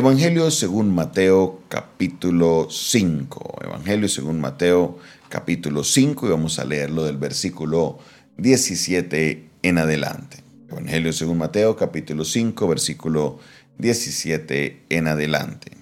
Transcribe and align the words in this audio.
Evangelio 0.00 0.50
según 0.50 0.94
Mateo 0.94 1.60
capítulo 1.68 2.68
5. 2.70 3.58
Evangelio 3.62 4.08
según 4.08 4.40
Mateo 4.40 4.96
capítulo 5.28 5.84
5 5.84 6.26
y 6.26 6.30
vamos 6.30 6.58
a 6.58 6.64
leerlo 6.64 7.04
del 7.04 7.18
versículo 7.18 7.98
17 8.38 9.44
en 9.62 9.76
adelante. 9.76 10.38
Evangelio 10.70 11.12
según 11.12 11.36
Mateo 11.36 11.76
capítulo 11.76 12.24
5 12.24 12.66
versículo 12.66 13.40
17 13.76 14.84
en 14.88 15.06
adelante. 15.06 15.72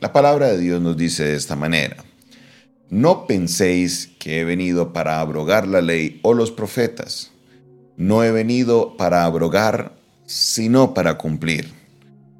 La 0.00 0.12
palabra 0.12 0.48
de 0.48 0.58
Dios 0.58 0.82
nos 0.82 0.96
dice 0.96 1.22
de 1.22 1.36
esta 1.36 1.54
manera. 1.54 2.04
No 2.88 3.28
penséis 3.28 4.10
que 4.18 4.40
he 4.40 4.44
venido 4.44 4.92
para 4.92 5.20
abrogar 5.20 5.68
la 5.68 5.80
ley 5.80 6.18
o 6.24 6.34
los 6.34 6.50
profetas. 6.50 7.30
No 7.96 8.24
he 8.24 8.32
venido 8.32 8.96
para 8.96 9.24
abrogar, 9.24 9.92
sino 10.26 10.92
para 10.92 11.18
cumplir. 11.18 11.79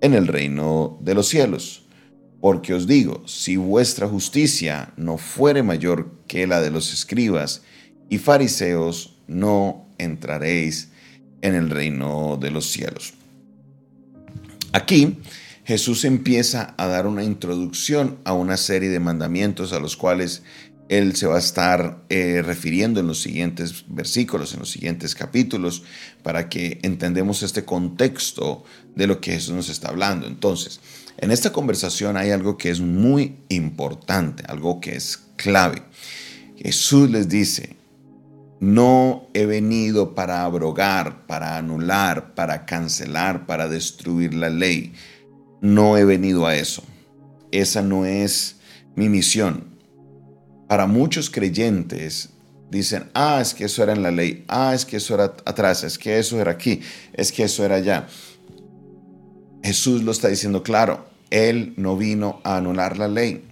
en 0.00 0.14
el 0.14 0.26
reino 0.26 0.98
de 1.00 1.14
los 1.14 1.28
cielos. 1.28 1.86
Porque 2.40 2.74
os 2.74 2.86
digo, 2.86 3.22
si 3.26 3.56
vuestra 3.56 4.08
justicia 4.08 4.92
no 4.96 5.18
fuere 5.18 5.62
mayor 5.62 6.12
que 6.26 6.46
la 6.46 6.60
de 6.60 6.70
los 6.70 6.92
escribas 6.92 7.62
y 8.08 8.18
fariseos, 8.18 9.18
no 9.26 9.86
entraréis 9.98 10.90
en 11.42 11.54
el 11.54 11.70
reino 11.70 12.38
de 12.40 12.50
los 12.50 12.66
cielos. 12.66 13.14
Aquí 14.72 15.18
Jesús 15.64 16.04
empieza 16.04 16.74
a 16.76 16.86
dar 16.86 17.06
una 17.06 17.24
introducción 17.24 18.18
a 18.24 18.34
una 18.34 18.56
serie 18.56 18.90
de 18.90 19.00
mandamientos 19.00 19.72
a 19.72 19.80
los 19.80 19.96
cuales 19.96 20.42
él 20.88 21.16
se 21.16 21.26
va 21.26 21.36
a 21.36 21.40
estar 21.40 22.04
eh, 22.08 22.42
refiriendo 22.44 23.00
en 23.00 23.08
los 23.08 23.20
siguientes 23.20 23.84
versículos, 23.88 24.52
en 24.54 24.60
los 24.60 24.70
siguientes 24.70 25.14
capítulos, 25.14 25.82
para 26.22 26.48
que 26.48 26.78
entendamos 26.82 27.42
este 27.42 27.64
contexto 27.64 28.64
de 28.94 29.06
lo 29.06 29.20
que 29.20 29.32
Jesús 29.32 29.54
nos 29.54 29.68
está 29.68 29.88
hablando. 29.88 30.26
Entonces, 30.26 30.80
en 31.18 31.30
esta 31.30 31.52
conversación 31.52 32.16
hay 32.16 32.30
algo 32.30 32.56
que 32.56 32.70
es 32.70 32.80
muy 32.80 33.36
importante, 33.48 34.44
algo 34.46 34.80
que 34.80 34.94
es 34.94 35.18
clave. 35.36 35.82
Jesús 36.56 37.10
les 37.10 37.28
dice, 37.28 37.76
no 38.60 39.28
he 39.34 39.44
venido 39.44 40.14
para 40.14 40.44
abrogar, 40.44 41.26
para 41.26 41.56
anular, 41.56 42.34
para 42.34 42.64
cancelar, 42.64 43.46
para 43.46 43.68
destruir 43.68 44.34
la 44.34 44.50
ley. 44.50 44.94
No 45.60 45.98
he 45.98 46.04
venido 46.04 46.46
a 46.46 46.54
eso. 46.54 46.84
Esa 47.50 47.82
no 47.82 48.06
es 48.06 48.56
mi 48.94 49.08
misión 49.08 49.75
para 50.68 50.86
muchos 50.86 51.30
creyentes 51.30 52.30
dicen, 52.70 53.10
ah, 53.14 53.38
es 53.40 53.54
que 53.54 53.64
eso 53.64 53.82
era 53.82 53.92
en 53.92 54.02
la 54.02 54.10
ley, 54.10 54.44
ah, 54.48 54.74
es 54.74 54.84
que 54.84 54.96
eso 54.96 55.14
era 55.14 55.24
atrás, 55.44 55.84
es 55.84 55.98
que 55.98 56.18
eso 56.18 56.40
era 56.40 56.52
aquí, 56.52 56.80
es 57.12 57.32
que 57.32 57.44
eso 57.44 57.64
era 57.64 57.76
allá. 57.76 58.06
Jesús 59.62 60.02
lo 60.02 60.12
está 60.12 60.28
diciendo 60.28 60.62
claro, 60.62 61.08
Él 61.30 61.74
no 61.76 61.96
vino 61.96 62.40
a 62.44 62.56
anular 62.56 62.98
la 62.98 63.08
ley. 63.08 63.42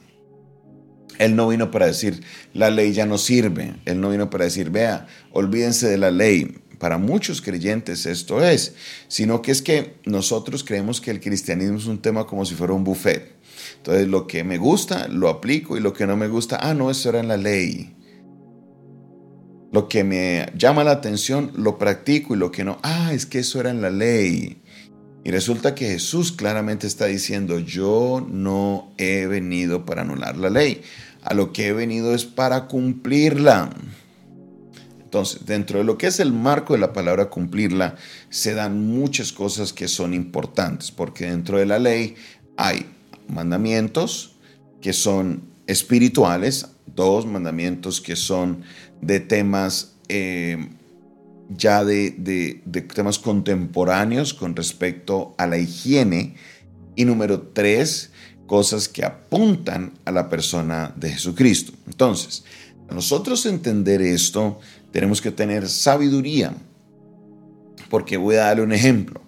Él 1.18 1.36
no 1.36 1.48
vino 1.48 1.70
para 1.70 1.86
decir, 1.86 2.22
la 2.52 2.70
ley 2.70 2.92
ya 2.92 3.06
no 3.06 3.18
sirve. 3.18 3.74
Él 3.84 4.00
no 4.00 4.10
vino 4.10 4.30
para 4.30 4.44
decir, 4.44 4.70
vea, 4.70 5.06
olvídense 5.32 5.88
de 5.88 5.98
la 5.98 6.10
ley. 6.10 6.58
Para 6.78 6.98
muchos 6.98 7.40
creyentes 7.40 8.06
esto 8.06 8.42
es, 8.42 8.74
sino 9.08 9.42
que 9.42 9.52
es 9.52 9.62
que 9.62 9.96
nosotros 10.04 10.64
creemos 10.64 11.00
que 11.00 11.10
el 11.10 11.20
cristianismo 11.20 11.78
es 11.78 11.86
un 11.86 12.00
tema 12.00 12.26
como 12.26 12.44
si 12.44 12.54
fuera 12.54 12.72
un 12.72 12.84
buffet. 12.84 13.34
Entonces 13.76 14.08
lo 14.08 14.26
que 14.26 14.44
me 14.44 14.58
gusta 14.58 15.08
lo 15.08 15.28
aplico 15.28 15.76
y 15.76 15.80
lo 15.80 15.92
que 15.92 16.06
no 16.06 16.16
me 16.16 16.28
gusta, 16.28 16.58
ah, 16.60 16.74
no, 16.74 16.90
eso 16.90 17.08
era 17.08 17.20
en 17.20 17.28
la 17.28 17.36
ley. 17.36 17.94
Lo 19.72 19.88
que 19.88 20.04
me 20.04 20.46
llama 20.56 20.84
la 20.84 20.92
atención 20.92 21.50
lo 21.56 21.78
practico 21.78 22.34
y 22.34 22.38
lo 22.38 22.50
que 22.52 22.64
no, 22.64 22.78
ah, 22.82 23.12
es 23.12 23.26
que 23.26 23.40
eso 23.40 23.60
era 23.60 23.70
en 23.70 23.82
la 23.82 23.90
ley. 23.90 24.62
Y 25.24 25.30
resulta 25.30 25.74
que 25.74 25.88
Jesús 25.88 26.32
claramente 26.32 26.86
está 26.86 27.06
diciendo, 27.06 27.58
yo 27.58 28.24
no 28.30 28.92
he 28.98 29.26
venido 29.26 29.86
para 29.86 30.02
anular 30.02 30.36
la 30.36 30.50
ley, 30.50 30.82
a 31.22 31.32
lo 31.32 31.52
que 31.52 31.68
he 31.68 31.72
venido 31.72 32.14
es 32.14 32.26
para 32.26 32.68
cumplirla. 32.68 33.70
Entonces, 35.14 35.46
dentro 35.46 35.78
de 35.78 35.84
lo 35.84 35.96
que 35.96 36.08
es 36.08 36.18
el 36.18 36.32
marco 36.32 36.72
de 36.72 36.80
la 36.80 36.92
palabra 36.92 37.30
cumplirla, 37.30 37.94
se 38.30 38.52
dan 38.52 38.84
muchas 38.84 39.32
cosas 39.32 39.72
que 39.72 39.86
son 39.86 40.12
importantes, 40.12 40.90
porque 40.90 41.26
dentro 41.26 41.56
de 41.56 41.66
la 41.66 41.78
ley 41.78 42.16
hay 42.56 42.86
mandamientos 43.28 44.34
que 44.80 44.92
son 44.92 45.44
espirituales, 45.68 46.66
dos 46.96 47.26
mandamientos 47.26 48.00
que 48.00 48.16
son 48.16 48.64
de 49.02 49.20
temas 49.20 49.94
eh, 50.08 50.68
ya 51.48 51.84
de, 51.84 52.10
de, 52.18 52.80
temas 52.80 53.20
contemporáneos 53.20 54.34
con 54.34 54.56
respecto 54.56 55.36
a 55.38 55.46
la 55.46 55.58
higiene. 55.58 56.34
Y 56.96 57.04
número 57.04 57.40
tres, 57.40 58.10
cosas 58.48 58.88
que 58.88 59.04
apuntan 59.04 59.92
a 60.06 60.10
la 60.10 60.28
persona 60.28 60.92
de 60.96 61.10
Jesucristo. 61.12 61.72
Entonces, 61.86 62.42
nosotros 62.90 63.46
entender 63.46 64.02
esto, 64.02 64.58
tenemos 64.94 65.20
que 65.20 65.32
tener 65.32 65.68
sabiduría. 65.68 66.54
Porque 67.90 68.16
voy 68.16 68.36
a 68.36 68.44
darle 68.44 68.62
un 68.62 68.70
ejemplo. 68.70 69.20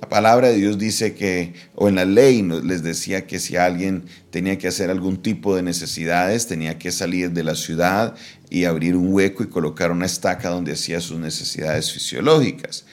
La 0.00 0.08
palabra 0.08 0.48
de 0.48 0.56
Dios 0.56 0.78
dice 0.78 1.14
que, 1.14 1.52
o 1.74 1.90
en 1.90 1.96
la 1.96 2.06
ley 2.06 2.40
les 2.40 2.82
decía 2.82 3.26
que 3.26 3.38
si 3.38 3.54
alguien 3.56 4.04
tenía 4.30 4.56
que 4.56 4.66
hacer 4.66 4.88
algún 4.88 5.18
tipo 5.18 5.54
de 5.54 5.62
necesidades, 5.62 6.46
tenía 6.46 6.78
que 6.78 6.90
salir 6.90 7.32
de 7.32 7.44
la 7.44 7.54
ciudad 7.54 8.14
y 8.48 8.64
abrir 8.64 8.96
un 8.96 9.12
hueco 9.12 9.42
y 9.42 9.48
colocar 9.48 9.92
una 9.92 10.06
estaca 10.06 10.48
donde 10.48 10.72
hacía 10.72 11.02
sus 11.02 11.18
necesidades 11.18 11.92
fisiológicas. 11.92 12.86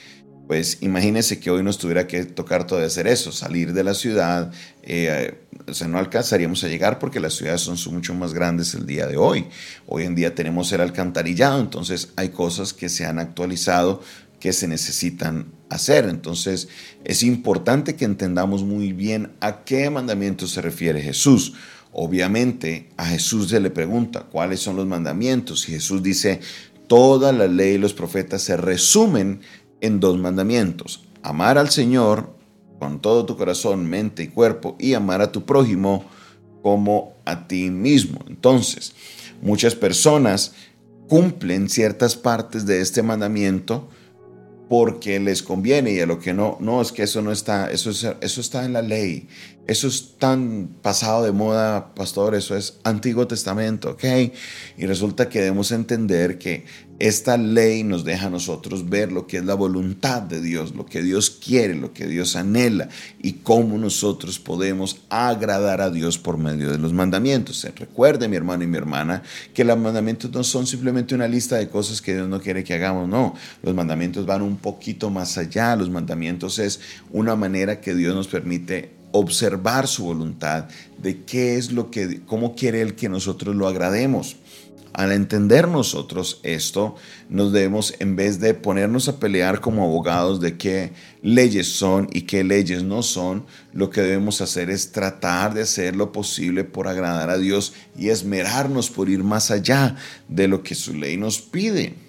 Pues 0.47 0.79
imagínense 0.81 1.39
que 1.39 1.49
hoy 1.49 1.63
nos 1.63 1.77
tuviera 1.77 2.07
que 2.07 2.25
tocar 2.25 2.67
todo 2.67 2.85
hacer 2.85 3.07
eso, 3.07 3.31
salir 3.31 3.71
de 3.71 3.85
la 3.85 3.93
ciudad, 3.93 4.51
eh, 4.83 5.33
o 5.67 5.73
sea, 5.73 5.87
no 5.87 5.97
alcanzaríamos 5.97 6.63
a 6.63 6.67
llegar 6.67 6.97
porque 6.97 7.19
las 7.19 7.33
ciudades 7.33 7.61
son 7.61 7.77
mucho 7.93 8.13
más 8.13 8.33
grandes 8.33 8.73
el 8.73 8.85
día 8.85 9.05
de 9.05 9.17
hoy. 9.17 9.47
Hoy 9.85 10.03
en 10.03 10.15
día 10.15 10.33
tenemos 10.33 10.71
el 10.71 10.81
alcantarillado, 10.81 11.59
entonces 11.59 12.13
hay 12.15 12.29
cosas 12.29 12.73
que 12.73 12.89
se 12.89 13.05
han 13.05 13.19
actualizado 13.19 14.01
que 14.39 14.53
se 14.53 14.67
necesitan 14.67 15.51
hacer. 15.69 16.05
Entonces 16.05 16.69
es 17.03 17.23
importante 17.23 17.95
que 17.95 18.05
entendamos 18.05 18.63
muy 18.63 18.93
bien 18.93 19.33
a 19.41 19.63
qué 19.63 19.89
mandamientos 19.89 20.51
se 20.51 20.61
refiere 20.61 21.01
Jesús. 21.01 21.53
Obviamente 21.91 22.89
a 22.97 23.05
Jesús 23.05 23.49
se 23.49 23.59
le 23.59 23.69
pregunta 23.69 24.21
cuáles 24.21 24.59
son 24.59 24.75
los 24.75 24.85
mandamientos 24.85 25.67
y 25.67 25.73
Jesús 25.73 26.03
dice, 26.03 26.39
toda 26.87 27.33
la 27.33 27.47
ley 27.47 27.75
y 27.75 27.77
los 27.77 27.93
profetas 27.93 28.41
se 28.41 28.55
resumen 28.55 29.41
en 29.81 29.99
dos 29.99 30.17
mandamientos. 30.17 31.03
Amar 31.23 31.57
al 31.57 31.69
Señor 31.69 32.36
con 32.79 33.01
todo 33.01 33.25
tu 33.25 33.37
corazón, 33.37 33.85
mente 33.85 34.23
y 34.23 34.27
cuerpo 34.27 34.75
y 34.79 34.93
amar 34.93 35.21
a 35.21 35.31
tu 35.31 35.45
prójimo 35.45 36.05
como 36.61 37.13
a 37.25 37.47
ti 37.47 37.69
mismo. 37.69 38.19
Entonces, 38.27 38.93
muchas 39.41 39.75
personas 39.75 40.53
cumplen 41.07 41.69
ciertas 41.69 42.15
partes 42.15 42.65
de 42.65 42.81
este 42.81 43.01
mandamiento, 43.01 43.87
porque 44.69 45.19
les 45.19 45.43
conviene 45.43 45.93
y 45.93 45.99
a 46.01 46.05
lo 46.05 46.19
que 46.19 46.33
no, 46.33 46.57
no, 46.59 46.81
es 46.81 46.91
que 46.91 47.03
eso 47.03 47.21
no 47.21 47.31
está, 47.31 47.71
eso, 47.71 47.89
eso 47.89 48.41
está 48.41 48.65
en 48.65 48.73
la 48.73 48.81
ley, 48.81 49.29
eso 49.65 49.87
es 49.87 50.17
tan 50.17 50.67
pasado 50.81 51.23
de 51.23 51.31
moda, 51.31 51.93
pastor, 51.95 52.35
eso 52.35 52.55
es 52.55 52.79
Antiguo 52.83 53.27
Testamento, 53.27 53.91
¿ok? 53.91 54.03
Y 54.77 54.85
resulta 54.85 55.29
que 55.29 55.39
debemos 55.39 55.71
entender 55.71 56.37
que 56.37 56.65
esta 56.99 57.37
ley 57.37 57.83
nos 57.83 58.03
deja 58.03 58.27
a 58.27 58.29
nosotros 58.29 58.89
ver 58.89 59.11
lo 59.11 59.27
que 59.27 59.37
es 59.37 59.45
la 59.45 59.53
voluntad 59.53 60.21
de 60.23 60.41
Dios, 60.41 60.73
lo 60.75 60.85
que 60.85 61.03
Dios 61.03 61.29
quiere, 61.29 61.75
lo 61.75 61.93
que 61.93 62.07
Dios 62.07 62.35
anhela 62.35 62.89
y 63.21 63.33
cómo 63.33 63.77
nosotros 63.77 64.39
podemos 64.39 65.01
agradar 65.09 65.81
a 65.81 65.91
Dios 65.91 66.17
por 66.17 66.37
medio 66.37 66.71
de 66.71 66.79
los 66.79 66.93
mandamientos. 66.93 67.67
Recuerde, 67.75 68.27
mi 68.27 68.35
hermano 68.35 68.63
y 68.63 68.67
mi 68.67 68.77
hermana, 68.77 69.21
que 69.53 69.63
los 69.63 69.77
mandamientos 69.77 70.31
no 70.31 70.43
son 70.43 70.65
simplemente 70.65 71.13
una 71.13 71.27
lista 71.27 71.57
de 71.57 71.69
cosas 71.69 72.01
que 72.01 72.15
Dios 72.15 72.27
no 72.27 72.41
quiere 72.41 72.63
que 72.63 72.73
hagamos, 72.73 73.07
no. 73.07 73.35
Los 73.61 73.75
mandamientos 73.75 74.25
van 74.25 74.41
un 74.41 74.57
poquito 74.57 75.09
más 75.09 75.37
allá. 75.37 75.75
Los 75.75 75.89
mandamientos 75.89 76.57
es 76.57 76.79
una 77.11 77.35
manera 77.35 77.79
que 77.79 77.93
Dios 77.93 78.15
nos 78.15 78.27
permite 78.27 78.96
observar 79.19 79.87
su 79.87 80.05
voluntad, 80.05 80.65
de 80.97 81.23
qué 81.23 81.57
es 81.57 81.71
lo 81.71 81.91
que, 81.91 82.21
cómo 82.25 82.55
quiere 82.55 82.81
Él 82.81 82.95
que 82.95 83.09
nosotros 83.09 83.55
lo 83.55 83.67
agrademos. 83.67 84.37
Al 84.93 85.11
entender 85.11 85.67
nosotros 85.67 86.39
esto, 86.41 86.95
nos 87.29 87.51
debemos, 87.51 87.93
en 87.99 88.15
vez 88.15 88.39
de 88.39 88.55
ponernos 88.55 89.07
a 89.07 89.19
pelear 89.19 89.61
como 89.61 89.83
abogados 89.83 90.41
de 90.41 90.57
qué 90.57 90.91
leyes 91.21 91.67
son 91.67 92.09
y 92.11 92.21
qué 92.21 92.43
leyes 92.43 92.81
no 92.81 93.03
son, 93.03 93.45
lo 93.73 93.91
que 93.91 94.01
debemos 94.01 94.41
hacer 94.41 94.71
es 94.71 94.91
tratar 94.91 95.53
de 95.53 95.61
hacer 95.61 95.95
lo 95.95 96.11
posible 96.11 96.63
por 96.63 96.87
agradar 96.87 97.29
a 97.29 97.37
Dios 97.37 97.73
y 97.95 98.09
esmerarnos 98.09 98.89
por 98.89 99.07
ir 99.07 99.23
más 99.23 99.51
allá 99.51 99.95
de 100.29 100.47
lo 100.47 100.63
que 100.63 100.73
su 100.73 100.95
ley 100.95 101.15
nos 101.15 101.41
pide. 101.41 102.06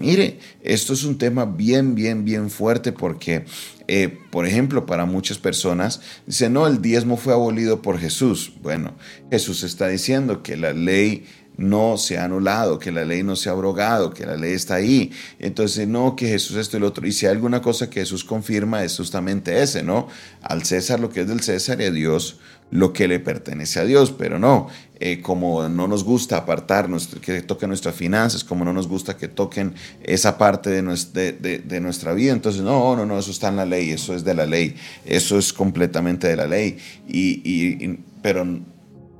Mire, 0.00 0.38
esto 0.62 0.94
es 0.94 1.04
un 1.04 1.18
tema 1.18 1.44
bien, 1.44 1.94
bien, 1.94 2.24
bien 2.24 2.48
fuerte 2.48 2.90
porque, 2.90 3.44
eh, 3.86 4.08
por 4.30 4.46
ejemplo, 4.46 4.86
para 4.86 5.04
muchas 5.04 5.36
personas 5.36 6.00
dicen, 6.26 6.54
no, 6.54 6.66
el 6.66 6.80
diezmo 6.80 7.18
fue 7.18 7.34
abolido 7.34 7.82
por 7.82 7.98
Jesús. 7.98 8.54
Bueno, 8.62 8.94
Jesús 9.30 9.62
está 9.62 9.88
diciendo 9.88 10.42
que 10.42 10.56
la 10.56 10.72
ley 10.72 11.26
no 11.60 11.98
se 11.98 12.16
ha 12.16 12.24
anulado, 12.24 12.78
que 12.78 12.90
la 12.90 13.04
ley 13.04 13.22
no 13.22 13.36
se 13.36 13.50
ha 13.50 13.52
abrogado, 13.52 14.14
que 14.14 14.24
la 14.24 14.36
ley 14.36 14.54
está 14.54 14.76
ahí. 14.76 15.12
Entonces, 15.38 15.86
no, 15.86 16.16
que 16.16 16.26
Jesús 16.26 16.56
esto 16.56 16.78
y 16.78 16.80
lo 16.80 16.86
otro. 16.88 17.06
Y 17.06 17.12
si 17.12 17.26
hay 17.26 17.32
alguna 17.32 17.60
cosa 17.60 17.90
que 17.90 18.00
Jesús 18.00 18.24
confirma 18.24 18.82
es 18.82 18.96
justamente 18.96 19.62
ese, 19.62 19.82
¿no? 19.82 20.08
Al 20.40 20.64
César 20.64 21.00
lo 21.00 21.10
que 21.10 21.20
es 21.20 21.28
del 21.28 21.40
César 21.40 21.80
y 21.82 21.84
a 21.84 21.90
Dios 21.90 22.38
lo 22.70 22.92
que 22.92 23.08
le 23.08 23.18
pertenece 23.18 23.80
a 23.80 23.84
Dios, 23.84 24.14
pero 24.16 24.38
no, 24.38 24.68
eh, 25.00 25.20
como 25.20 25.68
no 25.68 25.88
nos 25.88 26.04
gusta 26.04 26.36
apartar 26.36 26.88
que 27.20 27.42
toquen 27.42 27.68
nuestras 27.68 27.96
finanzas, 27.96 28.44
como 28.44 28.64
no 28.64 28.72
nos 28.72 28.86
gusta 28.86 29.16
que 29.16 29.26
toquen 29.26 29.74
esa 30.04 30.38
parte 30.38 30.70
de 30.70 30.82
nuestra, 30.82 32.12
vida, 32.12 32.32
entonces 32.32 32.62
no, 32.62 32.94
no, 32.94 33.04
no, 33.06 33.18
eso 33.18 33.32
está 33.32 33.48
en 33.48 33.56
la 33.56 33.66
ley, 33.66 33.90
eso 33.90 34.14
es 34.14 34.22
de 34.22 34.34
la 34.34 34.46
ley, 34.46 34.76
eso 35.04 35.36
es 35.36 35.52
completamente 35.52 36.28
de 36.28 36.36
la 36.36 36.46
ley, 36.46 36.78
y, 37.08 37.42
y 37.44 37.98
pero 38.22 38.46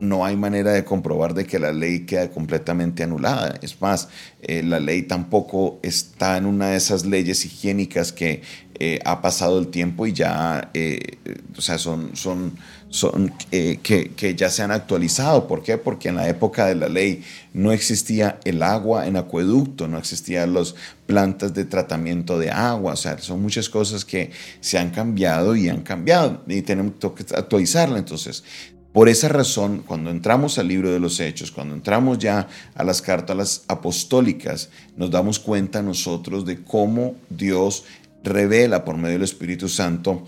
no 0.00 0.25
hay 0.25 0.37
manera 0.37 0.73
de 0.73 0.85
comprobar 0.85 1.35
de 1.35 1.47
que 1.47 1.58
la 1.58 1.73
ley 1.73 2.00
queda 2.00 2.31
completamente 2.31 3.02
anulada. 3.02 3.58
Es 3.62 3.81
más, 3.81 4.08
eh, 4.43 4.62
la 4.62 4.81
ley 4.81 5.02
tampoco 5.02 5.79
está 5.82 6.38
en 6.38 6.47
una 6.47 6.70
de 6.70 6.76
esas 6.76 7.05
leyes 7.05 7.44
higiénicas 7.44 8.12
que 8.12 8.43
eh, 8.82 8.99
ha 9.05 9.20
pasado 9.20 9.58
el 9.58 9.69
tiempo 9.69 10.06
y 10.06 10.14
ya, 10.14 10.70
eh, 10.73 11.19
o 11.56 11.61
sea, 11.61 11.76
son, 11.76 12.17
son, 12.17 12.56
son 12.88 13.31
que, 13.50 13.79
que, 14.17 14.35
ya 14.35 14.49
se 14.49 14.62
han 14.62 14.70
actualizado. 14.70 15.47
¿Por 15.47 15.62
qué? 15.62 15.76
Porque 15.76 16.08
en 16.08 16.17
la 16.17 16.29
época 16.29 16.64
de 16.64 16.76
la 16.76 16.88
ley 16.88 17.23
no 17.52 17.73
existía 17.73 18.41
el 18.44 18.62
agua 18.62 19.06
en 19.06 19.19
acueducto, 19.19 19.87
no 19.87 19.99
existían 19.99 20.55
las 20.55 20.75
plantas 21.05 21.52
de 21.52 21.67
tratamiento 21.67 22.38
de 22.38 22.50
agua, 22.50 22.94
o 22.94 22.97
sea, 22.97 23.19
son 23.19 23.43
muchas 23.43 23.69
cosas 23.69 24.06
que 24.06 24.31
se 24.61 24.79
han 24.79 24.91
cambiado 24.91 25.55
y 25.56 25.69
han 25.69 25.82
cambiado 25.82 26.43
y 26.47 26.62
tenemos 26.62 26.94
que 26.94 27.35
actualizarla. 27.35 27.99
Entonces, 27.99 28.44
por 28.93 29.09
esa 29.09 29.29
razón, 29.29 29.85
cuando 29.87 30.11
entramos 30.11 30.59
al 30.59 30.67
libro 30.67 30.91
de 30.91 30.99
los 30.99 31.21
Hechos, 31.21 31.53
cuando 31.53 31.75
entramos 31.75 32.19
ya 32.19 32.49
a 32.75 32.83
las 32.83 33.01
cartas 33.01 33.65
apostólicas, 33.69 34.71
nos 34.97 35.13
damos 35.13 35.39
cuenta 35.39 35.81
nosotros 35.81 36.45
de 36.45 36.65
cómo 36.65 37.15
Dios 37.29 37.85
revela 38.25 38.85
por 38.85 38.97
medio 38.97 39.15
del 39.15 39.23
Espíritu 39.23 39.69
Santo 39.69 40.25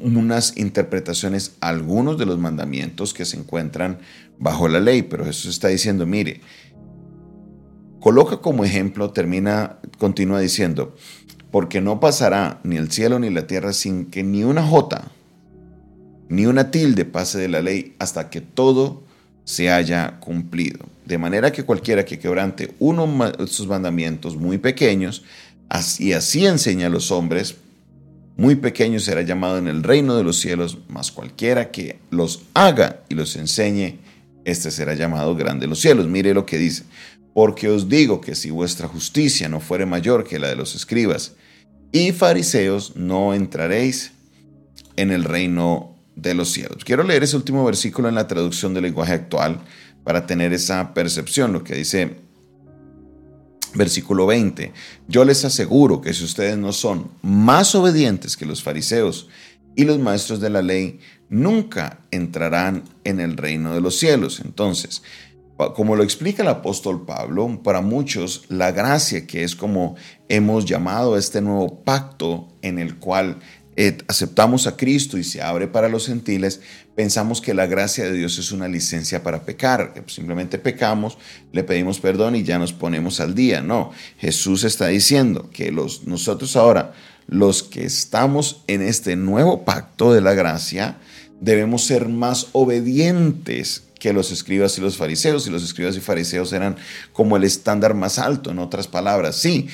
unas 0.00 0.56
interpretaciones, 0.56 1.56
algunos 1.60 2.18
de 2.18 2.26
los 2.26 2.38
mandamientos 2.38 3.14
que 3.14 3.24
se 3.24 3.36
encuentran 3.36 3.98
bajo 4.38 4.68
la 4.68 4.80
ley, 4.80 5.02
pero 5.02 5.24
Jesús 5.24 5.46
está 5.46 5.68
diciendo, 5.68 6.04
mire, 6.04 6.40
coloca 8.00 8.38
como 8.38 8.64
ejemplo, 8.64 9.10
termina, 9.10 9.78
continúa 9.98 10.40
diciendo, 10.40 10.96
porque 11.52 11.80
no 11.80 12.00
pasará 12.00 12.60
ni 12.64 12.76
el 12.76 12.90
cielo 12.90 13.18
ni 13.20 13.30
la 13.30 13.46
tierra 13.46 13.72
sin 13.72 14.06
que 14.06 14.22
ni 14.22 14.42
una 14.42 14.66
jota 14.66 15.12
ni 16.28 16.46
una 16.46 16.70
tilde 16.70 17.04
pase 17.04 17.38
de 17.38 17.48
la 17.48 17.62
ley 17.62 17.94
hasta 17.98 18.30
que 18.30 18.40
todo 18.40 19.02
se 19.44 19.70
haya 19.70 20.20
cumplido. 20.20 20.80
De 21.06 21.16
manera 21.16 21.52
que 21.52 21.64
cualquiera 21.64 22.04
que 22.04 22.18
quebrante 22.18 22.74
uno 22.78 23.06
de 23.30 23.46
sus 23.46 23.66
mandamientos 23.66 24.36
muy 24.36 24.58
pequeños, 24.58 25.24
y 25.98 26.12
así 26.12 26.46
enseña 26.46 26.86
a 26.86 26.90
los 26.90 27.10
hombres, 27.10 27.56
muy 28.36 28.56
pequeño 28.56 29.00
será 29.00 29.22
llamado 29.22 29.58
en 29.58 29.68
el 29.68 29.82
reino 29.82 30.16
de 30.16 30.22
los 30.22 30.38
cielos, 30.38 30.78
mas 30.88 31.10
cualquiera 31.10 31.70
que 31.70 31.98
los 32.10 32.42
haga 32.54 33.00
y 33.08 33.14
los 33.14 33.36
enseñe, 33.36 33.98
este 34.44 34.70
será 34.70 34.94
llamado 34.94 35.34
grande 35.34 35.62
de 35.62 35.70
los 35.70 35.80
cielos. 35.80 36.06
Mire 36.06 36.34
lo 36.34 36.46
que 36.46 36.58
dice, 36.58 36.84
porque 37.34 37.68
os 37.68 37.88
digo 37.88 38.20
que 38.20 38.34
si 38.34 38.50
vuestra 38.50 38.86
justicia 38.86 39.48
no 39.48 39.60
fuere 39.60 39.86
mayor 39.86 40.24
que 40.24 40.38
la 40.38 40.48
de 40.48 40.56
los 40.56 40.74
escribas 40.74 41.32
y 41.90 42.12
fariseos, 42.12 42.96
no 42.96 43.34
entraréis 43.34 44.12
en 44.96 45.10
el 45.10 45.24
reino 45.24 45.97
de 46.20 46.34
los 46.34 46.50
cielos. 46.50 46.84
Quiero 46.84 47.04
leer 47.04 47.22
ese 47.22 47.36
último 47.36 47.64
versículo 47.64 48.08
en 48.08 48.16
la 48.16 48.26
traducción 48.26 48.74
del 48.74 48.84
lenguaje 48.84 49.12
actual 49.12 49.60
para 50.04 50.26
tener 50.26 50.52
esa 50.52 50.94
percepción, 50.94 51.52
lo 51.52 51.62
que 51.62 51.74
dice 51.74 52.16
versículo 53.74 54.26
20. 54.26 54.72
Yo 55.06 55.24
les 55.24 55.44
aseguro 55.44 56.00
que 56.00 56.14
si 56.14 56.24
ustedes 56.24 56.56
no 56.56 56.72
son 56.72 57.10
más 57.22 57.74
obedientes 57.74 58.36
que 58.36 58.46
los 58.46 58.62
fariseos 58.62 59.28
y 59.76 59.84
los 59.84 59.98
maestros 59.98 60.40
de 60.40 60.50
la 60.50 60.62
ley, 60.62 61.00
nunca 61.28 62.00
entrarán 62.10 62.84
en 63.04 63.20
el 63.20 63.36
reino 63.36 63.74
de 63.74 63.80
los 63.80 63.98
cielos. 63.98 64.40
Entonces, 64.44 65.02
como 65.74 65.96
lo 65.96 66.02
explica 66.02 66.42
el 66.42 66.48
apóstol 66.48 67.04
Pablo, 67.04 67.60
para 67.62 67.80
muchos 67.80 68.44
la 68.48 68.70
gracia, 68.70 69.26
que 69.26 69.42
es 69.42 69.56
como 69.56 69.96
hemos 70.28 70.64
llamado 70.64 71.16
este 71.16 71.40
nuevo 71.40 71.82
pacto 71.82 72.48
en 72.62 72.78
el 72.78 72.96
cual 72.96 73.38
eh, 73.80 73.96
aceptamos 74.08 74.66
a 74.66 74.76
Cristo 74.76 75.18
y 75.18 75.22
se 75.22 75.40
abre 75.40 75.68
para 75.68 75.88
los 75.88 76.08
gentiles, 76.08 76.60
pensamos 76.96 77.40
que 77.40 77.54
la 77.54 77.66
gracia 77.66 78.06
de 78.06 78.12
Dios 78.12 78.36
es 78.36 78.50
una 78.50 78.66
licencia 78.66 79.22
para 79.22 79.44
pecar, 79.44 79.94
que 79.94 80.02
simplemente 80.08 80.58
pecamos, 80.58 81.16
le 81.52 81.62
pedimos 81.62 82.00
perdón 82.00 82.34
y 82.34 82.42
ya 82.42 82.58
nos 82.58 82.72
ponemos 82.72 83.20
al 83.20 83.36
día. 83.36 83.62
No, 83.62 83.92
Jesús 84.18 84.64
está 84.64 84.88
diciendo 84.88 85.48
que 85.52 85.70
los, 85.70 86.08
nosotros 86.08 86.56
ahora, 86.56 86.92
los 87.28 87.62
que 87.62 87.84
estamos 87.84 88.64
en 88.66 88.82
este 88.82 89.14
nuevo 89.14 89.64
pacto 89.64 90.12
de 90.12 90.22
la 90.22 90.34
gracia, 90.34 90.98
debemos 91.40 91.84
ser 91.84 92.08
más 92.08 92.48
obedientes 92.50 93.84
que 94.00 94.12
los 94.12 94.32
escribas 94.32 94.76
y 94.76 94.80
los 94.80 94.96
fariseos, 94.96 95.46
y 95.46 95.50
los 95.50 95.62
escribas 95.62 95.96
y 95.96 96.00
fariseos 96.00 96.52
eran 96.52 96.74
como 97.12 97.36
el 97.36 97.44
estándar 97.44 97.94
más 97.94 98.18
alto, 98.18 98.50
en 98.50 98.58
otras 98.58 98.88
palabras. 98.88 99.36
Sí, 99.36 99.68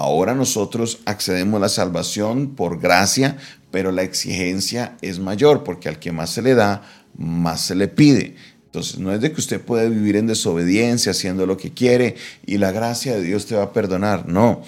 Ahora 0.00 0.32
nosotros 0.32 1.00
accedemos 1.06 1.58
a 1.58 1.62
la 1.62 1.68
salvación 1.68 2.54
por 2.54 2.78
gracia, 2.78 3.36
pero 3.72 3.90
la 3.90 4.04
exigencia 4.04 4.96
es 5.02 5.18
mayor 5.18 5.64
porque 5.64 5.88
al 5.88 5.98
que 5.98 6.12
más 6.12 6.30
se 6.30 6.40
le 6.40 6.54
da, 6.54 6.82
más 7.16 7.62
se 7.62 7.74
le 7.74 7.88
pide. 7.88 8.36
Entonces, 8.66 9.00
no 9.00 9.12
es 9.12 9.20
de 9.20 9.32
que 9.32 9.40
usted 9.40 9.60
puede 9.60 9.90
vivir 9.90 10.14
en 10.14 10.28
desobediencia, 10.28 11.10
haciendo 11.10 11.46
lo 11.46 11.56
que 11.56 11.72
quiere 11.72 12.14
y 12.46 12.58
la 12.58 12.70
gracia 12.70 13.16
de 13.16 13.24
Dios 13.24 13.46
te 13.46 13.56
va 13.56 13.64
a 13.64 13.72
perdonar. 13.72 14.28
No. 14.28 14.62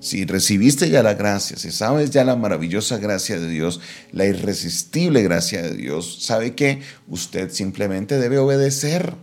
Si 0.00 0.24
recibiste 0.24 0.90
ya 0.90 1.04
la 1.04 1.14
gracia, 1.14 1.56
si 1.58 1.70
sabes 1.70 2.10
ya 2.10 2.24
la 2.24 2.34
maravillosa 2.34 2.98
gracia 2.98 3.38
de 3.38 3.48
Dios, 3.48 3.80
la 4.10 4.26
irresistible 4.26 5.22
gracia 5.22 5.62
de 5.62 5.76
Dios, 5.76 6.24
sabe 6.24 6.56
que 6.56 6.80
usted 7.06 7.52
simplemente 7.52 8.18
debe 8.18 8.38
obedecer 8.38 9.14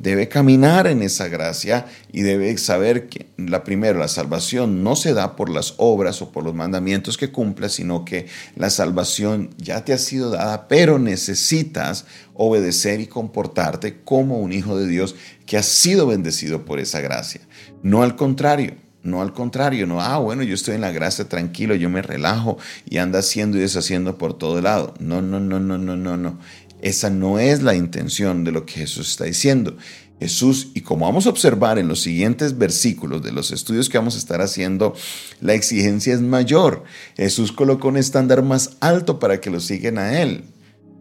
debe 0.00 0.28
caminar 0.28 0.86
en 0.86 1.02
esa 1.02 1.28
gracia 1.28 1.86
y 2.10 2.22
debe 2.22 2.56
saber 2.56 3.08
que 3.08 3.26
la 3.36 3.64
primera, 3.64 3.98
la 3.98 4.08
salvación 4.08 4.82
no 4.82 4.96
se 4.96 5.12
da 5.12 5.36
por 5.36 5.50
las 5.50 5.74
obras 5.76 6.22
o 6.22 6.32
por 6.32 6.42
los 6.42 6.54
mandamientos 6.54 7.18
que 7.18 7.30
cumplas, 7.30 7.72
sino 7.72 8.04
que 8.04 8.26
la 8.56 8.70
salvación 8.70 9.50
ya 9.58 9.84
te 9.84 9.92
ha 9.92 9.98
sido 9.98 10.30
dada, 10.30 10.68
pero 10.68 10.98
necesitas 10.98 12.06
obedecer 12.32 13.00
y 13.00 13.06
comportarte 13.06 14.00
como 14.02 14.38
un 14.38 14.52
hijo 14.52 14.78
de 14.78 14.88
Dios 14.88 15.16
que 15.44 15.58
ha 15.58 15.62
sido 15.62 16.06
bendecido 16.06 16.64
por 16.64 16.80
esa 16.80 17.00
gracia. 17.00 17.42
No 17.82 18.02
al 18.02 18.16
contrario. 18.16 18.74
No 19.02 19.22
al 19.22 19.32
contrario, 19.32 19.86
no, 19.86 20.02
ah, 20.02 20.18
bueno, 20.18 20.42
yo 20.42 20.54
estoy 20.54 20.74
en 20.74 20.82
la 20.82 20.92
gracia 20.92 21.26
tranquilo, 21.26 21.74
yo 21.74 21.88
me 21.88 22.02
relajo 22.02 22.58
y 22.84 22.98
anda 22.98 23.20
haciendo 23.20 23.56
y 23.56 23.60
deshaciendo 23.60 24.18
por 24.18 24.36
todo 24.36 24.60
lado. 24.60 24.92
No, 25.00 25.22
no, 25.22 25.40
no, 25.40 25.58
no, 25.58 25.78
no, 25.78 25.96
no, 25.96 26.18
no. 26.18 26.38
Esa 26.82 27.10
no 27.10 27.38
es 27.38 27.62
la 27.62 27.74
intención 27.74 28.44
de 28.44 28.52
lo 28.52 28.66
que 28.66 28.74
Jesús 28.74 29.10
está 29.10 29.24
diciendo. 29.24 29.76
Jesús, 30.20 30.68
y 30.74 30.82
como 30.82 31.06
vamos 31.06 31.26
a 31.26 31.30
observar 31.30 31.78
en 31.78 31.88
los 31.88 32.02
siguientes 32.02 32.58
versículos 32.58 33.22
de 33.22 33.32
los 33.32 33.52
estudios 33.52 33.88
que 33.88 33.96
vamos 33.96 34.16
a 34.16 34.18
estar 34.18 34.42
haciendo, 34.42 34.94
la 35.40 35.54
exigencia 35.54 36.12
es 36.12 36.20
mayor. 36.20 36.84
Jesús 37.16 37.52
colocó 37.52 37.88
un 37.88 37.96
estándar 37.96 38.42
más 38.42 38.76
alto 38.80 39.18
para 39.18 39.40
que 39.40 39.50
lo 39.50 39.60
sigan 39.60 39.96
a 39.96 40.20
Él. 40.20 40.44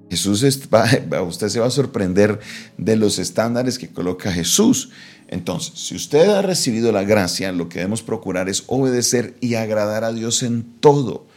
Jesús, 0.09 0.41
usted 0.41 1.49
se 1.49 1.59
va 1.59 1.67
a 1.67 1.71
sorprender 1.71 2.39
de 2.77 2.95
los 2.95 3.19
estándares 3.19 3.77
que 3.77 3.89
coloca 3.89 4.31
Jesús. 4.31 4.89
Entonces, 5.27 5.73
si 5.75 5.95
usted 5.95 6.29
ha 6.29 6.41
recibido 6.41 6.91
la 6.91 7.03
gracia, 7.03 7.51
lo 7.51 7.69
que 7.69 7.79
debemos 7.79 8.01
procurar 8.01 8.49
es 8.49 8.63
obedecer 8.67 9.35
y 9.41 9.55
agradar 9.55 10.03
a 10.03 10.13
Dios 10.13 10.41
en 10.41 10.63
todo. 10.79 11.27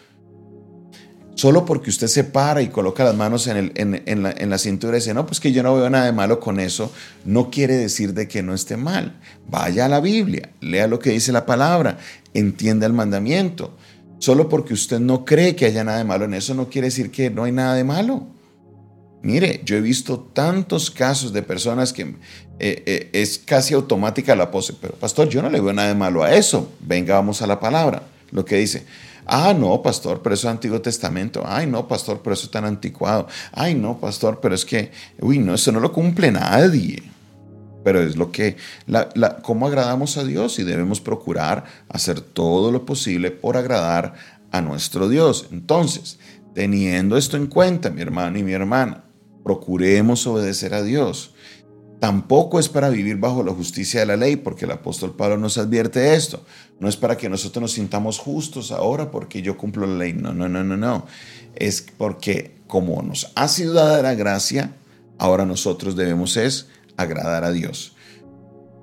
Solo 1.34 1.64
porque 1.64 1.90
usted 1.90 2.08
se 2.08 2.24
para 2.24 2.60
y 2.60 2.68
coloca 2.68 3.04
las 3.04 3.14
manos 3.14 3.46
en, 3.46 4.50
la, 4.50 4.58
cintura 4.58 4.96
y 4.96 5.00
dice, 5.00 5.14
no, 5.14 5.26
pues 5.26 5.40
que 5.40 5.52
yo 5.52 5.62
no 5.62 5.74
veo 5.74 5.88
nada 5.88 6.04
de 6.04 6.12
malo 6.12 6.38
con 6.40 6.60
eso, 6.60 6.92
no 7.24 7.50
quiere 7.50 7.74
decir 7.76 8.12
de 8.12 8.28
que 8.28 8.42
no 8.42 8.52
esté 8.52 8.76
mal. 8.76 9.18
Vaya 9.48 9.86
a 9.86 9.88
la 9.88 10.00
Biblia, 10.00 10.50
lea 10.60 10.86
lo 10.86 10.98
que 10.98 11.10
dice 11.10 11.32
la 11.32 11.46
palabra, 11.46 11.98
entienda 12.34 12.86
el 12.86 12.92
mandamiento. 12.92 13.76
Solo 14.18 14.48
porque 14.48 14.74
usted 14.74 15.00
no 15.00 15.24
cree 15.24 15.56
que 15.56 15.64
haya 15.64 15.84
nada 15.84 15.98
de 15.98 16.04
malo 16.04 16.26
en 16.26 16.34
eso, 16.34 16.54
no 16.54 16.68
quiere 16.68 16.88
decir 16.88 17.10
que 17.10 17.30
no 17.30 17.44
hay 17.44 17.52
nada 17.52 17.74
de 17.74 17.84
malo. 17.84 18.26
Mire, 19.22 19.62
yo 19.64 19.76
he 19.76 19.80
visto 19.80 20.18
tantos 20.18 20.90
casos 20.90 21.32
de 21.32 21.42
personas 21.42 21.92
que 21.92 22.02
eh, 22.02 22.82
eh, 22.86 23.10
es 23.12 23.38
casi 23.38 23.72
automática 23.72 24.36
la 24.36 24.50
pose, 24.50 24.74
pero 24.80 24.94
pastor, 24.94 25.28
yo 25.28 25.40
no 25.42 25.48
le 25.48 25.60
veo 25.60 25.72
nada 25.72 25.88
de 25.88 25.94
malo 25.94 26.22
a 26.22 26.34
eso. 26.34 26.72
Venga, 26.80 27.14
vamos 27.14 27.40
a 27.40 27.46
la 27.46 27.58
palabra. 27.58 28.02
Lo 28.32 28.44
que 28.44 28.56
dice, 28.56 28.84
ah, 29.26 29.54
no, 29.54 29.82
pastor, 29.82 30.20
pero 30.22 30.34
eso 30.34 30.48
es 30.48 30.52
Antiguo 30.52 30.80
Testamento. 30.80 31.42
Ay, 31.46 31.66
no, 31.66 31.86
pastor, 31.86 32.20
pero 32.22 32.34
eso 32.34 32.46
es 32.46 32.50
tan 32.50 32.64
anticuado. 32.64 33.26
Ay, 33.52 33.74
no, 33.74 33.98
pastor, 33.98 34.40
pero 34.40 34.54
es 34.54 34.64
que, 34.64 34.90
uy, 35.20 35.38
no, 35.38 35.54
eso 35.54 35.72
no 35.72 35.80
lo 35.80 35.92
cumple 35.92 36.30
nadie. 36.30 37.02
Pero 37.84 38.00
es 38.00 38.16
lo 38.16 38.30
que, 38.30 38.56
la, 38.86 39.08
la, 39.14 39.38
cómo 39.38 39.66
agradamos 39.66 40.16
a 40.16 40.24
Dios 40.24 40.58
y 40.58 40.62
debemos 40.62 41.00
procurar 41.00 41.64
hacer 41.88 42.20
todo 42.20 42.70
lo 42.70 42.86
posible 42.86 43.30
por 43.30 43.56
agradar 43.56 44.14
a 44.52 44.60
nuestro 44.60 45.08
Dios. 45.08 45.48
Entonces, 45.50 46.18
teniendo 46.54 47.16
esto 47.16 47.36
en 47.36 47.46
cuenta, 47.46 47.90
mi 47.90 48.02
hermano 48.02 48.38
y 48.38 48.44
mi 48.44 48.52
hermana, 48.52 49.04
procuremos 49.42 50.26
obedecer 50.26 50.74
a 50.74 50.82
Dios. 50.82 51.34
Tampoco 52.02 52.58
es 52.58 52.68
para 52.68 52.88
vivir 52.88 53.18
bajo 53.18 53.44
la 53.44 53.52
justicia 53.52 54.00
de 54.00 54.06
la 54.06 54.16
ley, 54.16 54.34
porque 54.34 54.64
el 54.64 54.72
apóstol 54.72 55.14
Pablo 55.14 55.38
nos 55.38 55.56
advierte 55.56 56.16
esto. 56.16 56.44
No 56.80 56.88
es 56.88 56.96
para 56.96 57.16
que 57.16 57.28
nosotros 57.28 57.62
nos 57.62 57.72
sintamos 57.74 58.18
justos 58.18 58.72
ahora 58.72 59.12
porque 59.12 59.40
yo 59.40 59.56
cumplo 59.56 59.86
la 59.86 59.98
ley. 59.98 60.12
No, 60.12 60.34
no, 60.34 60.48
no, 60.48 60.64
no, 60.64 60.76
no. 60.76 61.06
Es 61.54 61.86
porque 61.96 62.56
como 62.66 63.00
nos 63.02 63.30
ha 63.36 63.46
sido 63.46 63.74
dada 63.74 64.02
la 64.02 64.16
gracia, 64.16 64.74
ahora 65.16 65.46
nosotros 65.46 65.94
debemos 65.94 66.36
es 66.36 66.66
agradar 66.96 67.44
a 67.44 67.52
Dios. 67.52 67.94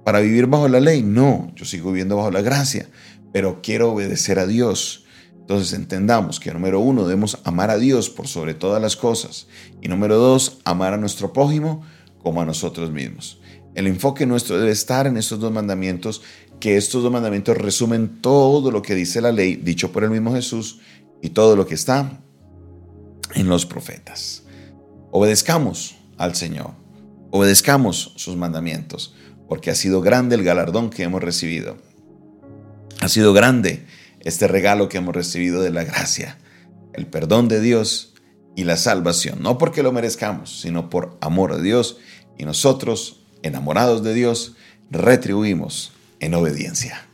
Para 0.05 0.21
vivir 0.21 0.47
bajo 0.47 0.69
la 0.69 0.79
ley, 0.79 1.03
no, 1.03 1.51
yo 1.55 1.65
sigo 1.65 1.91
viviendo 1.91 2.15
bajo 2.15 2.31
la 2.31 2.41
gracia, 2.41 2.87
pero 3.33 3.59
quiero 3.61 3.91
obedecer 3.91 4.39
a 4.39 4.47
Dios. 4.47 5.03
Entonces 5.41 5.73
entendamos 5.73 6.39
que 6.39 6.53
número 6.53 6.79
uno, 6.79 7.03
debemos 7.03 7.37
amar 7.43 7.69
a 7.69 7.77
Dios 7.77 8.09
por 8.09 8.29
sobre 8.29 8.53
todas 8.53 8.81
las 8.81 8.95
cosas. 8.95 9.47
Y 9.81 9.89
número 9.89 10.15
dos, 10.15 10.59
amar 10.63 10.93
a 10.93 10.97
nuestro 10.97 11.33
prójimo 11.33 11.83
como 12.21 12.41
a 12.41 12.45
nosotros 12.45 12.91
mismos. 12.91 13.39
El 13.75 13.87
enfoque 13.87 14.25
nuestro 14.25 14.57
debe 14.57 14.71
estar 14.71 15.07
en 15.07 15.17
estos 15.17 15.39
dos 15.39 15.51
mandamientos, 15.51 16.21
que 16.59 16.77
estos 16.77 17.03
dos 17.03 17.11
mandamientos 17.11 17.57
resumen 17.57 18.21
todo 18.21 18.71
lo 18.71 18.81
que 18.81 18.95
dice 18.95 19.21
la 19.21 19.31
ley, 19.31 19.55
dicho 19.55 19.91
por 19.91 20.03
el 20.03 20.11
mismo 20.11 20.33
Jesús, 20.33 20.79
y 21.21 21.29
todo 21.29 21.55
lo 21.55 21.65
que 21.65 21.75
está 21.75 22.21
en 23.35 23.47
los 23.47 23.65
profetas. 23.65 24.43
Obedezcamos 25.11 25.95
al 26.17 26.35
Señor, 26.35 26.71
obedezcamos 27.31 28.13
sus 28.15 28.35
mandamientos, 28.35 29.15
porque 29.47 29.71
ha 29.71 29.75
sido 29.75 30.01
grande 30.01 30.35
el 30.35 30.43
galardón 30.43 30.89
que 30.89 31.03
hemos 31.03 31.23
recibido. 31.23 31.77
Ha 33.01 33.07
sido 33.07 33.33
grande 33.33 33.85
este 34.21 34.47
regalo 34.47 34.89
que 34.89 34.97
hemos 34.97 35.15
recibido 35.15 35.61
de 35.61 35.71
la 35.71 35.83
gracia, 35.83 36.37
el 36.93 37.07
perdón 37.07 37.47
de 37.47 37.61
Dios 37.61 38.13
y 38.55 38.63
la 38.63 38.77
salvación, 38.77 39.41
no 39.41 39.57
porque 39.57 39.83
lo 39.83 39.91
merezcamos, 39.91 40.61
sino 40.61 40.89
por 40.89 41.17
amor 41.21 41.53
a 41.53 41.57
Dios 41.59 41.97
y 42.37 42.45
nosotros, 42.45 43.21
enamorados 43.41 44.03
de 44.03 44.13
Dios, 44.13 44.55
retribuimos 44.91 45.91
en 46.19 46.33
obediencia. 46.33 47.09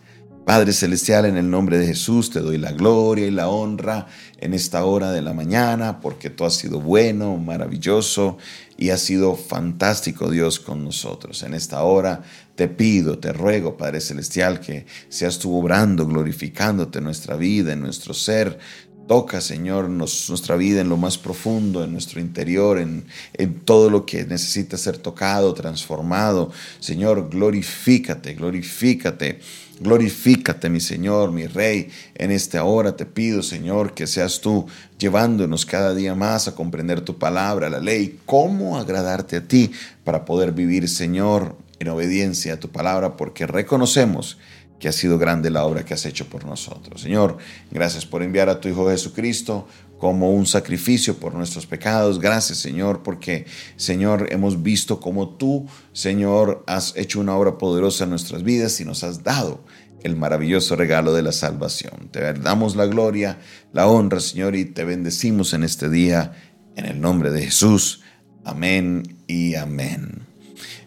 Padre 0.45 0.73
Celestial, 0.73 1.25
en 1.25 1.37
el 1.37 1.49
nombre 1.49 1.79
de 1.79 1.87
Jesús 1.87 2.29
te 2.29 2.39
doy 2.39 2.59
la 2.59 2.71
gloria 2.71 3.25
y 3.25 3.31
la 3.31 3.49
honra 3.49 4.05
en 4.39 4.53
esta 4.53 4.85
hora 4.85 5.11
de 5.11 5.23
la 5.23 5.33
mañana, 5.33 5.99
porque 6.01 6.29
tú 6.29 6.45
has 6.45 6.53
sido 6.53 6.79
bueno, 6.79 7.37
maravilloso 7.37 8.37
y 8.77 8.91
has 8.91 9.01
sido 9.01 9.35
fantástico 9.35 10.29
Dios 10.29 10.59
con 10.59 10.83
nosotros. 10.83 11.41
En 11.41 11.55
esta 11.55 11.81
hora 11.81 12.21
te 12.53 12.67
pido, 12.67 13.17
te 13.17 13.33
ruego, 13.33 13.75
Padre 13.75 14.01
Celestial, 14.01 14.59
que 14.59 14.85
seas 15.09 15.39
tú 15.39 15.57
obrando, 15.57 16.05
glorificándote 16.05 16.99
en 16.99 17.05
nuestra 17.05 17.35
vida, 17.35 17.73
en 17.73 17.81
nuestro 17.81 18.13
ser, 18.13 18.59
Toca, 19.07 19.39
Señor, 19.39 19.87
nuestra 19.87 20.55
vida 20.55 20.81
en 20.81 20.89
lo 20.89 20.97
más 20.97 21.19
profundo, 21.19 21.83
en 21.83 21.91
nuestro 21.91 22.19
interior, 22.19 22.79
en, 22.79 23.05
en, 23.33 23.59
todo 23.59 23.91
lo 23.91 24.03
que 24.03 24.25
necesita 24.25 24.77
ser 24.77 24.97
tocado, 24.97 25.53
transformado. 25.53 26.51
Señor, 26.79 27.29
glorifícate, 27.29 28.33
glorifícate, 28.33 29.39
glorifícate, 29.79 30.69
mi 30.69 30.79
Señor, 30.79 31.31
mi 31.31 31.45
Rey. 31.45 31.89
En 32.15 32.31
esta 32.31 32.63
hora 32.63 32.95
te 32.95 33.05
pido, 33.05 33.43
Señor, 33.43 33.93
que 33.93 34.07
seas 34.07 34.41
tú 34.41 34.65
llevándonos 34.97 35.67
cada 35.67 35.93
día 35.93 36.15
más 36.15 36.47
a 36.47 36.55
comprender 36.55 37.01
tu 37.01 37.19
palabra, 37.19 37.69
la 37.69 37.79
ley, 37.79 38.19
cómo 38.25 38.75
agradarte 38.75 39.35
a 39.35 39.47
ti 39.47 39.71
para 40.03 40.25
poder 40.25 40.51
vivir, 40.51 40.89
Señor, 40.89 41.55
en 41.77 41.89
obediencia 41.89 42.53
a 42.53 42.59
tu 42.59 42.69
palabra, 42.69 43.17
porque 43.17 43.45
reconocemos 43.45 44.39
que 44.79 44.87
ha 44.87 44.91
sido 44.91 45.17
grande 45.17 45.49
la 45.49 45.65
obra 45.65 45.85
que 45.85 45.93
has 45.93 46.05
hecho 46.05 46.27
por 46.27 46.45
nosotros. 46.45 47.01
Señor, 47.01 47.37
gracias 47.71 48.05
por 48.05 48.21
enviar 48.21 48.49
a 48.49 48.59
tu 48.59 48.67
Hijo 48.67 48.89
Jesucristo 48.89 49.67
como 49.97 50.31
un 50.31 50.45
sacrificio 50.45 51.17
por 51.17 51.33
nuestros 51.33 51.65
pecados. 51.65 52.19
Gracias, 52.19 52.59
Señor, 52.59 53.01
porque, 53.01 53.45
Señor, 53.77 54.27
hemos 54.31 54.61
visto 54.61 54.99
como 54.99 55.29
tú, 55.29 55.67
Señor, 55.93 56.63
has 56.67 56.95
hecho 56.95 57.19
una 57.19 57.35
obra 57.35 57.57
poderosa 57.57 58.03
en 58.03 58.09
nuestras 58.11 58.43
vidas 58.43 58.79
y 58.81 58.85
nos 58.85 59.03
has 59.03 59.23
dado 59.23 59.63
el 60.03 60.15
maravilloso 60.15 60.75
regalo 60.75 61.13
de 61.13 61.23
la 61.23 61.31
salvación. 61.31 62.09
Te 62.11 62.33
damos 62.33 62.75
la 62.75 62.85
gloria, 62.85 63.39
la 63.73 63.87
honra, 63.87 64.19
Señor, 64.19 64.55
y 64.55 64.65
te 64.65 64.83
bendecimos 64.83 65.53
en 65.53 65.63
este 65.63 65.89
día, 65.89 66.33
en 66.75 66.85
el 66.85 67.01
nombre 67.01 67.31
de 67.31 67.41
Jesús. 67.43 68.01
Amén 68.43 69.17
y 69.27 69.55
amén. 69.55 70.24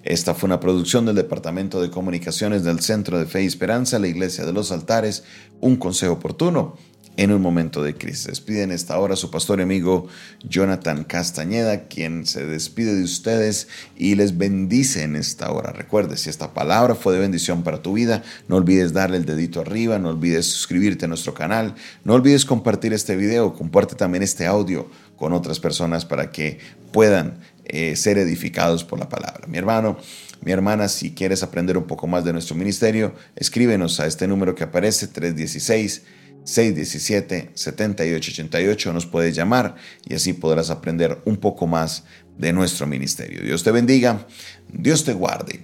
Esta 0.02 0.34
fue 0.34 0.48
una 0.48 0.60
producción 0.60 1.06
del 1.06 1.16
Departamento 1.16 1.80
de 1.80 1.90
Comunicaciones 1.90 2.64
del 2.64 2.80
Centro 2.80 3.18
de 3.18 3.26
Fe 3.26 3.42
y 3.42 3.46
Esperanza, 3.46 3.98
la 3.98 4.08
Iglesia 4.08 4.44
de 4.44 4.52
los 4.52 4.72
Altares, 4.72 5.24
un 5.60 5.76
consejo 5.76 6.14
oportuno 6.14 6.76
en 7.18 7.32
un 7.32 7.42
momento 7.42 7.82
de 7.82 7.94
crisis. 7.94 8.28
Despide 8.28 8.62
en 8.62 8.70
esta 8.70 8.96
hora 8.98 9.16
su 9.16 9.28
pastor 9.30 9.58
y 9.58 9.62
amigo 9.62 10.06
Jonathan 10.44 11.02
Castañeda, 11.02 11.88
quien 11.88 12.24
se 12.26 12.46
despide 12.46 12.94
de 12.94 13.02
ustedes 13.02 13.66
y 13.96 14.14
les 14.14 14.38
bendice 14.38 15.02
en 15.02 15.16
esta 15.16 15.50
hora. 15.50 15.72
Recuerde, 15.72 16.16
si 16.16 16.30
esta 16.30 16.54
palabra 16.54 16.94
fue 16.94 17.12
de 17.12 17.18
bendición 17.18 17.64
para 17.64 17.82
tu 17.82 17.94
vida, 17.94 18.22
no 18.46 18.54
olvides 18.54 18.92
darle 18.92 19.16
el 19.16 19.24
dedito 19.24 19.60
arriba, 19.60 19.98
no 19.98 20.10
olvides 20.10 20.46
suscribirte 20.46 21.06
a 21.06 21.08
nuestro 21.08 21.34
canal, 21.34 21.74
no 22.04 22.14
olvides 22.14 22.44
compartir 22.44 22.92
este 22.92 23.16
video, 23.16 23.52
comparte 23.52 23.96
también 23.96 24.22
este 24.22 24.46
audio 24.46 24.88
con 25.16 25.32
otras 25.32 25.58
personas 25.58 26.04
para 26.04 26.30
que 26.30 26.60
puedan 26.92 27.40
eh, 27.68 27.96
ser 27.96 28.18
edificados 28.18 28.84
por 28.84 28.98
la 28.98 29.08
palabra. 29.08 29.46
Mi 29.46 29.56
hermano, 29.58 29.96
mi 30.40 30.52
hermana, 30.52 30.88
si 30.88 31.12
quieres 31.12 31.42
aprender 31.42 31.76
un 31.76 31.86
poco 31.86 32.06
más 32.06 32.24
de 32.24 32.32
nuestro 32.32 32.56
ministerio, 32.56 33.14
escríbenos 33.36 34.00
a 34.00 34.06
este 34.06 34.26
número 34.28 34.54
que 34.54 34.64
aparece 34.64 35.08
316. 35.08 36.02
617-7888 36.44 38.92
nos 38.94 39.04
puedes 39.04 39.36
llamar 39.36 39.74
y 40.06 40.14
así 40.14 40.32
podrás 40.32 40.70
aprender 40.70 41.20
un 41.26 41.36
poco 41.36 41.66
más 41.66 42.04
de 42.38 42.54
nuestro 42.54 42.86
ministerio. 42.86 43.42
Dios 43.42 43.62
te 43.64 43.70
bendiga, 43.70 44.26
Dios 44.72 45.04
te 45.04 45.12
guarde. 45.12 45.60